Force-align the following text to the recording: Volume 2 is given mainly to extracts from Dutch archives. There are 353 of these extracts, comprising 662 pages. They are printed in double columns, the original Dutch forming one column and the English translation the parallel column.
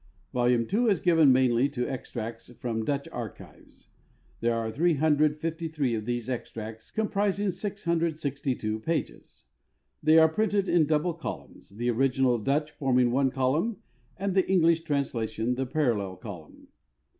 Volume 0.33 0.65
2 0.65 0.87
is 0.89 0.99
given 0.99 1.31
mainly 1.31 1.69
to 1.69 1.87
extracts 1.87 2.51
from 2.55 2.83
Dutch 2.83 3.07
archives. 3.09 3.87
There 4.39 4.55
are 4.55 4.71
353 4.71 5.93
of 5.93 6.05
these 6.05 6.27
extracts, 6.27 6.89
comprising 6.89 7.51
662 7.51 8.79
pages. 8.79 9.43
They 10.01 10.17
are 10.17 10.27
printed 10.27 10.67
in 10.67 10.87
double 10.87 11.13
columns, 11.13 11.69
the 11.69 11.91
original 11.91 12.39
Dutch 12.39 12.71
forming 12.71 13.11
one 13.11 13.29
column 13.29 13.77
and 14.17 14.33
the 14.33 14.49
English 14.49 14.85
translation 14.85 15.53
the 15.53 15.67
parallel 15.67 16.15
column. 16.15 16.69